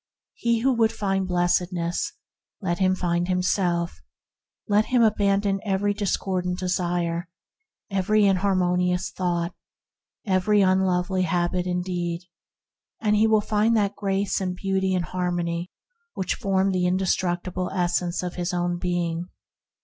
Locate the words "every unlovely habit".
10.25-11.67